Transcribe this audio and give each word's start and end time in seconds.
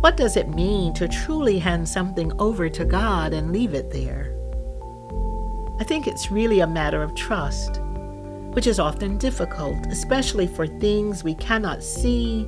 What 0.00 0.16
does 0.16 0.36
it 0.36 0.48
mean 0.48 0.92
to 0.94 1.08
truly 1.08 1.58
hand 1.58 1.88
something 1.88 2.32
over 2.38 2.68
to 2.68 2.84
God 2.84 3.32
and 3.32 3.52
leave 3.52 3.74
it 3.74 3.90
there? 3.90 4.36
I 5.80 5.84
think 5.84 6.06
it's 6.06 6.30
really 6.30 6.60
a 6.60 6.66
matter 6.66 7.02
of 7.02 7.14
trust, 7.14 7.80
which 8.52 8.66
is 8.66 8.78
often 8.78 9.18
difficult, 9.18 9.86
especially 9.86 10.46
for 10.46 10.66
things 10.66 11.24
we 11.24 11.34
cannot 11.34 11.82
see, 11.82 12.46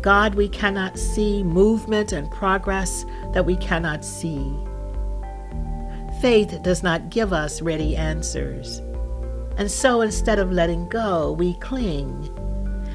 God 0.00 0.34
we 0.34 0.48
cannot 0.48 0.98
see, 0.98 1.42
movement 1.42 2.12
and 2.12 2.30
progress 2.30 3.04
that 3.32 3.46
we 3.46 3.56
cannot 3.56 4.04
see. 4.04 4.56
Faith 6.20 6.62
does 6.62 6.82
not 6.82 7.10
give 7.10 7.32
us 7.32 7.62
ready 7.62 7.96
answers. 7.96 8.78
And 9.56 9.70
so 9.70 10.00
instead 10.00 10.38
of 10.38 10.52
letting 10.52 10.88
go, 10.88 11.32
we 11.32 11.54
cling 11.54 12.28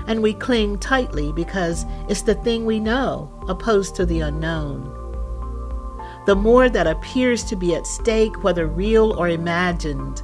and 0.07 0.21
we 0.21 0.33
cling 0.33 0.77
tightly 0.79 1.31
because 1.33 1.85
it's 2.09 2.21
the 2.21 2.35
thing 2.35 2.65
we 2.65 2.79
know, 2.79 3.31
opposed 3.47 3.95
to 3.95 4.05
the 4.05 4.21
unknown. 4.21 4.97
The 6.25 6.35
more 6.35 6.69
that 6.69 6.87
appears 6.87 7.43
to 7.45 7.55
be 7.55 7.73
at 7.75 7.87
stake, 7.87 8.43
whether 8.43 8.67
real 8.67 9.13
or 9.13 9.27
imagined, 9.27 10.21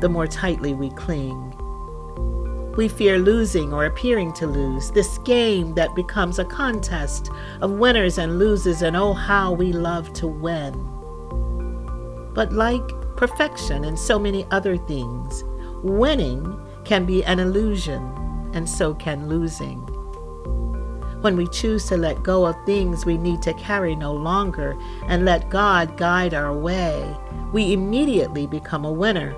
the 0.00 0.08
more 0.08 0.26
tightly 0.26 0.74
we 0.74 0.90
cling. 0.90 1.50
We 2.76 2.88
fear 2.88 3.18
losing 3.18 3.72
or 3.72 3.86
appearing 3.86 4.32
to 4.34 4.46
lose, 4.46 4.90
this 4.90 5.18
game 5.18 5.74
that 5.74 5.94
becomes 5.94 6.38
a 6.38 6.44
contest 6.44 7.30
of 7.60 7.78
winners 7.78 8.18
and 8.18 8.38
losers, 8.38 8.82
and 8.82 8.96
oh, 8.96 9.12
how 9.12 9.52
we 9.52 9.72
love 9.72 10.12
to 10.14 10.26
win. 10.26 10.72
But 12.34 12.52
like 12.52 12.86
perfection 13.16 13.84
and 13.84 13.98
so 13.98 14.18
many 14.18 14.44
other 14.50 14.76
things, 14.76 15.44
winning 15.82 16.60
can 16.84 17.06
be 17.06 17.24
an 17.24 17.38
illusion 17.38 18.23
and 18.54 18.68
so 18.68 18.94
can 18.94 19.28
losing. 19.28 19.80
When 21.20 21.36
we 21.36 21.46
choose 21.48 21.86
to 21.86 21.96
let 21.96 22.22
go 22.22 22.46
of 22.46 22.56
things 22.66 23.06
we 23.06 23.16
need 23.16 23.40
to 23.42 23.54
carry 23.54 23.96
no 23.96 24.12
longer 24.12 24.76
and 25.06 25.24
let 25.24 25.50
God 25.50 25.96
guide 25.96 26.34
our 26.34 26.54
way, 26.54 27.16
we 27.52 27.72
immediately 27.72 28.46
become 28.46 28.84
a 28.84 28.92
winner. 28.92 29.34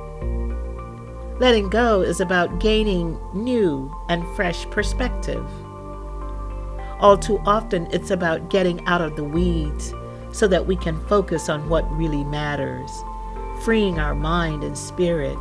Letting 1.39 1.69
go 1.69 2.01
is 2.01 2.21
about 2.21 2.61
gaining 2.61 3.21
new 3.33 3.95
and 4.09 4.27
fresh 4.35 4.69
perspective. 4.71 5.49
All 6.99 7.19
too 7.19 7.39
often, 7.47 7.87
it's 7.93 8.11
about 8.11 8.49
getting 8.49 8.85
out 8.87 9.03
of 9.03 9.17
the 9.17 9.25
weeds 9.25 9.93
so 10.33 10.49
that 10.49 10.67
we 10.67 10.77
can 10.77 10.99
focus 11.07 11.49
on 11.49 11.69
what 11.69 11.91
really 11.93 12.25
matters, 12.25 12.91
freeing 13.63 13.99
our 13.99 14.15
mind 14.15 14.65
and 14.65 14.77
spirit 14.77 15.39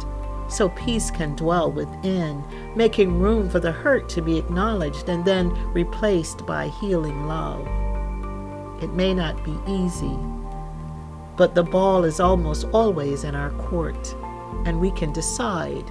so 0.47 0.69
peace 0.69 1.09
can 1.09 1.35
dwell 1.35 1.71
within, 1.71 2.43
making 2.75 3.19
room 3.19 3.49
for 3.49 3.59
the 3.59 3.71
hurt 3.71 4.07
to 4.09 4.21
be 4.21 4.37
acknowledged 4.37 5.09
and 5.09 5.25
then 5.25 5.49
replaced 5.73 6.45
by 6.45 6.67
healing 6.67 7.27
love. 7.27 7.67
It 8.81 8.93
may 8.93 9.13
not 9.13 9.43
be 9.43 9.57
easy, 9.67 10.17
but 11.35 11.55
the 11.55 11.63
ball 11.63 12.03
is 12.03 12.19
almost 12.19 12.67
always 12.73 13.23
in 13.23 13.35
our 13.35 13.51
court, 13.51 14.15
and 14.65 14.79
we 14.79 14.91
can 14.91 15.11
decide 15.11 15.89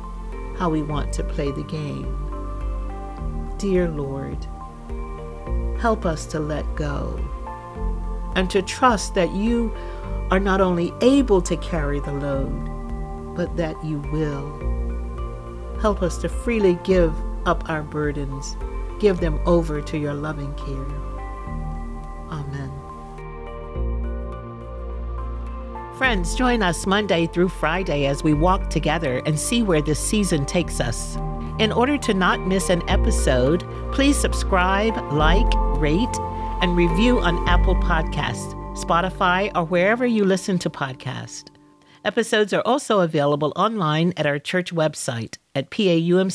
how 0.56 0.70
we 0.70 0.82
want 0.82 1.12
to 1.14 1.24
play 1.24 1.50
the 1.50 1.64
game. 1.64 2.20
Dear 3.58 3.88
Lord, 3.88 4.46
help 5.80 6.06
us 6.06 6.26
to 6.26 6.38
let 6.38 6.64
go 6.76 7.18
and 8.36 8.50
to 8.50 8.62
trust 8.62 9.14
that 9.14 9.32
you 9.32 9.72
are 10.30 10.40
not 10.40 10.60
only 10.60 10.92
able 11.00 11.42
to 11.42 11.56
carry 11.56 12.00
the 12.00 12.12
load, 12.12 12.73
but 13.34 13.56
that 13.56 13.82
you 13.84 13.98
will. 14.12 15.78
Help 15.80 16.02
us 16.02 16.18
to 16.18 16.28
freely 16.28 16.78
give 16.84 17.14
up 17.46 17.68
our 17.68 17.82
burdens, 17.82 18.56
give 18.98 19.20
them 19.20 19.38
over 19.46 19.80
to 19.82 19.98
your 19.98 20.14
loving 20.14 20.54
care. 20.54 20.86
Amen. 22.30 22.72
Friends, 25.96 26.34
join 26.34 26.60
us 26.62 26.86
Monday 26.86 27.26
through 27.26 27.48
Friday 27.48 28.06
as 28.06 28.24
we 28.24 28.34
walk 28.34 28.68
together 28.68 29.22
and 29.26 29.38
see 29.38 29.62
where 29.62 29.80
this 29.80 30.00
season 30.00 30.44
takes 30.44 30.80
us. 30.80 31.16
In 31.60 31.70
order 31.70 31.96
to 31.98 32.14
not 32.14 32.44
miss 32.48 32.68
an 32.68 32.82
episode, 32.88 33.64
please 33.92 34.16
subscribe, 34.16 34.96
like, 35.12 35.46
rate, 35.78 36.18
and 36.62 36.76
review 36.76 37.20
on 37.20 37.48
Apple 37.48 37.76
Podcasts, 37.76 38.54
Spotify, 38.74 39.52
or 39.54 39.64
wherever 39.64 40.04
you 40.04 40.24
listen 40.24 40.58
to 40.58 40.70
podcasts. 40.70 41.44
Episodes 42.04 42.52
are 42.52 42.62
also 42.66 43.00
available 43.00 43.52
online 43.56 44.12
at 44.18 44.26
our 44.26 44.38
church 44.38 44.74
website 44.74 45.38
at 45.54 45.70
paumcnyc.org. 45.70 46.34